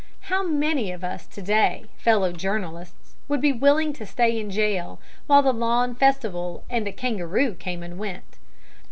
How 0.31 0.41
many 0.41 0.91
of 0.91 1.03
us 1.03 1.27
to 1.27 1.43
day, 1.43 1.85
fellow 1.95 2.31
journalists, 2.31 3.13
would 3.27 3.39
be 3.39 3.53
willing 3.53 3.93
to 3.93 4.05
stay 4.07 4.39
in 4.39 4.49
jail 4.49 4.99
while 5.27 5.43
the 5.43 5.53
lawn 5.53 5.93
festival 5.93 6.63
and 6.71 6.87
the 6.87 6.91
kangaroo 6.91 7.53
came 7.53 7.83
and 7.83 7.99
went? 7.99 8.39